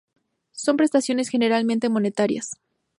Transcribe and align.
Son 0.53 0.77
prestaciones 0.77 1.29
generalmente 1.29 1.87
monetarias. 1.87 2.55